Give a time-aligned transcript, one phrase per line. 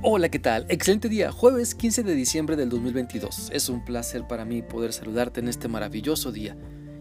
[0.00, 0.64] Hola, ¿qué tal?
[0.68, 3.50] Excelente día, jueves 15 de diciembre del 2022.
[3.52, 6.56] Es un placer para mí poder saludarte en este maravilloso día.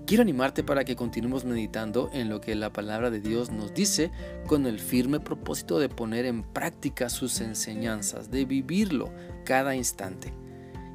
[0.08, 4.10] Quiero animarte para que continuemos meditando en lo que la palabra de Dios nos dice
[4.48, 9.14] con el firme propósito de poner en práctica sus enseñanzas, de vivirlo
[9.46, 10.34] cada instante.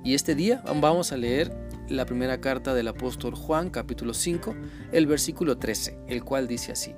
[0.03, 1.57] Y este día vamos a leer
[1.89, 4.57] la primera carta del apóstol Juan, capítulo 5,
[4.91, 6.96] el versículo 13, el cual dice así.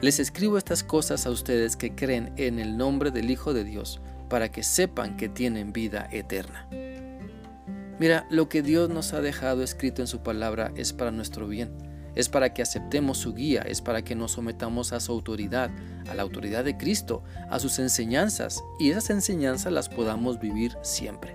[0.00, 4.00] Les escribo estas cosas a ustedes que creen en el nombre del Hijo de Dios,
[4.28, 6.68] para que sepan que tienen vida eterna.
[7.98, 11.72] Mira, lo que Dios nos ha dejado escrito en su palabra es para nuestro bien,
[12.14, 15.68] es para que aceptemos su guía, es para que nos sometamos a su autoridad,
[16.08, 21.34] a la autoridad de Cristo, a sus enseñanzas, y esas enseñanzas las podamos vivir siempre.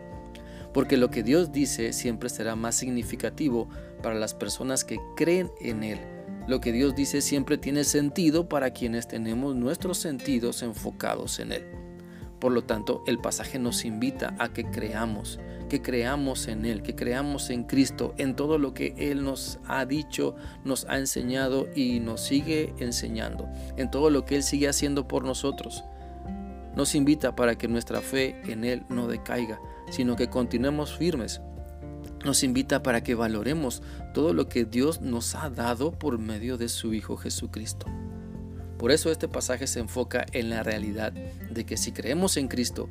[0.74, 3.68] Porque lo que Dios dice siempre será más significativo
[4.02, 6.13] para las personas que creen en Él
[6.48, 11.64] lo que Dios dice siempre tiene sentido para quienes tenemos nuestros sentidos enfocados en Él.
[12.40, 16.96] Por lo tanto, el pasaje nos invita a que creamos, que creamos en Él, que
[16.96, 22.02] creamos en Cristo, en todo lo que Él nos ha dicho, nos ha enseñado y
[22.02, 25.86] nos sigue enseñando, en todo lo que Él sigue haciendo por nosotros.
[26.76, 31.40] Nos invita para que nuestra fe en Él no decaiga, sino que continuemos firmes
[32.24, 33.82] nos invita para que valoremos
[34.14, 37.88] todo lo que Dios nos ha dado por medio de su Hijo Jesucristo.
[38.78, 42.90] Por eso este pasaje se enfoca en la realidad de que si creemos en Cristo,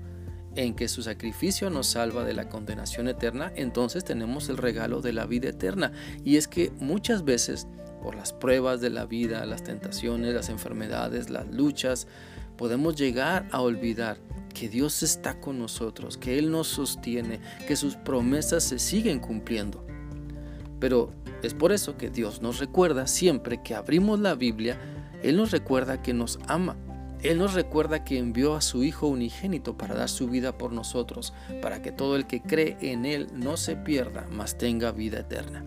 [0.54, 5.12] en que su sacrificio nos salva de la condenación eterna, entonces tenemos el regalo de
[5.12, 5.92] la vida eterna.
[6.24, 7.66] Y es que muchas veces,
[8.02, 12.06] por las pruebas de la vida, las tentaciones, las enfermedades, las luchas,
[12.56, 14.18] podemos llegar a olvidar
[14.52, 19.84] que Dios está con nosotros, que Él nos sostiene, que sus promesas se siguen cumpliendo.
[20.78, 24.78] Pero es por eso que Dios nos recuerda siempre que abrimos la Biblia,
[25.22, 26.76] Él nos recuerda que nos ama.
[27.22, 31.32] Él nos recuerda que envió a su Hijo unigénito para dar su vida por nosotros,
[31.60, 35.64] para que todo el que cree en Él no se pierda, mas tenga vida eterna.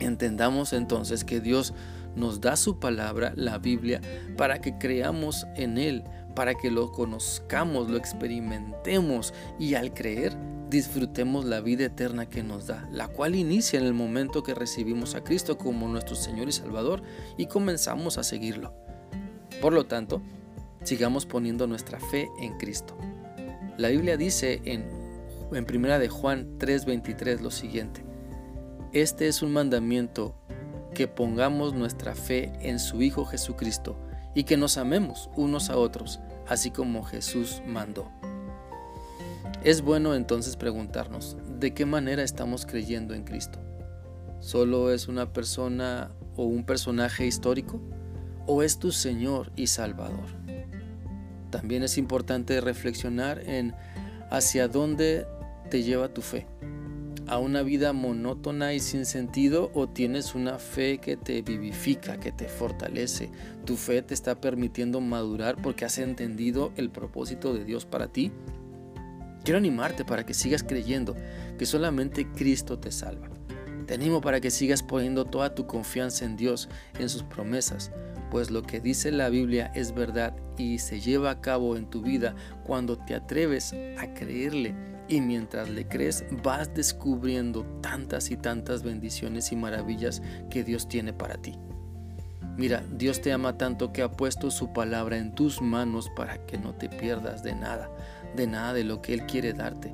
[0.00, 1.74] Entendamos entonces que Dios
[2.16, 4.00] nos da su palabra, la Biblia,
[4.36, 6.02] para que creamos en Él,
[6.34, 10.36] para que lo conozcamos, lo experimentemos y al creer
[10.70, 15.14] disfrutemos la vida eterna que nos da, la cual inicia en el momento que recibimos
[15.14, 17.02] a Cristo como nuestro Señor y Salvador
[17.36, 18.72] y comenzamos a seguirlo.
[19.60, 20.22] Por lo tanto,
[20.82, 22.96] sigamos poniendo nuestra fe en Cristo.
[23.76, 24.88] La Biblia dice en,
[25.52, 28.02] en primera de Juan 3:23 lo siguiente:
[28.92, 30.34] Este es un mandamiento
[30.94, 33.96] que pongamos nuestra fe en su Hijo Jesucristo
[34.34, 38.10] y que nos amemos unos a otros, así como Jesús mandó.
[39.64, 43.60] Es bueno entonces preguntarnos, ¿de qué manera estamos creyendo en Cristo?
[44.40, 47.80] ¿Solo es una persona o un personaje histórico?
[48.46, 50.26] ¿O es tu Señor y Salvador?
[51.50, 53.74] También es importante reflexionar en
[54.30, 55.26] hacia dónde
[55.70, 56.46] te lleva tu fe
[57.32, 62.30] a una vida monótona y sin sentido o tienes una fe que te vivifica, que
[62.30, 63.30] te fortalece.
[63.64, 68.32] Tu fe te está permitiendo madurar porque has entendido el propósito de Dios para ti.
[69.44, 71.16] Quiero animarte para que sigas creyendo
[71.56, 73.30] que solamente Cristo te salva.
[73.86, 76.68] Te animo para que sigas poniendo toda tu confianza en Dios,
[76.98, 77.92] en sus promesas,
[78.32, 82.00] pues lo que dice la Biblia es verdad y se lleva a cabo en tu
[82.00, 82.34] vida
[82.64, 84.74] cuando te atreves a creerle
[85.06, 91.12] y mientras le crees vas descubriendo tantas y tantas bendiciones y maravillas que Dios tiene
[91.12, 91.58] para ti.
[92.56, 96.56] Mira, Dios te ama tanto que ha puesto su palabra en tus manos para que
[96.56, 97.90] no te pierdas de nada,
[98.34, 99.92] de nada de lo que Él quiere darte.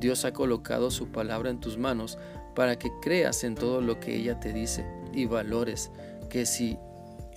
[0.00, 2.16] Dios ha colocado su palabra en tus manos
[2.54, 5.90] para que creas en todo lo que ella te dice y valores
[6.30, 6.78] que si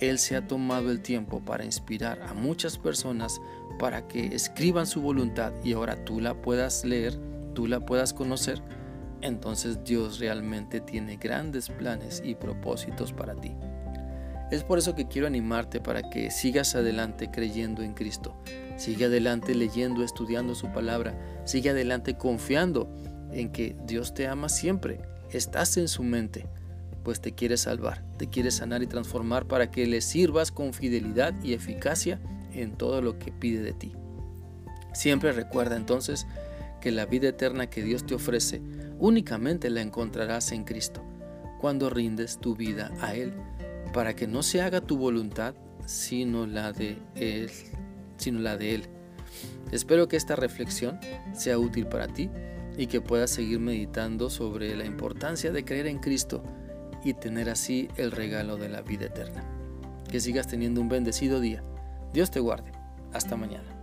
[0.00, 3.40] Él se ha tomado el tiempo para inspirar a muchas personas
[3.78, 7.18] para que escriban su voluntad y ahora tú la puedas leer,
[7.54, 8.62] tú la puedas conocer,
[9.20, 13.54] entonces Dios realmente tiene grandes planes y propósitos para ti.
[14.50, 18.34] Es por eso que quiero animarte para que sigas adelante creyendo en Cristo.
[18.76, 21.18] Sigue adelante leyendo, estudiando su palabra.
[21.44, 22.88] Sigue adelante confiando
[23.32, 25.02] en que Dios te ama siempre.
[25.30, 26.46] Estás en su mente,
[27.08, 31.32] pues te quiere salvar, te quiere sanar y transformar para que le sirvas con fidelidad
[31.42, 32.20] y eficacia
[32.52, 33.94] en todo lo que pide de ti.
[34.92, 36.26] Siempre recuerda entonces
[36.82, 38.60] que la vida eterna que Dios te ofrece
[38.98, 41.02] únicamente la encontrarás en Cristo,
[41.58, 43.32] cuando rindes tu vida a Él,
[43.94, 45.54] para que no se haga tu voluntad
[45.86, 47.50] sino la de Él,
[48.18, 48.82] sino la de Él.
[49.72, 51.00] Espero que esta reflexión
[51.32, 52.28] sea útil para ti
[52.76, 56.44] y que puedas seguir meditando sobre la importancia de creer en Cristo
[57.04, 59.44] y tener así el regalo de la vida eterna.
[60.10, 61.62] Que sigas teniendo un bendecido día.
[62.12, 62.72] Dios te guarde.
[63.12, 63.77] Hasta mañana.